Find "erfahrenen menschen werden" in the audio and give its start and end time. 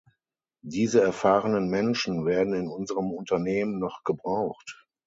0.99-2.55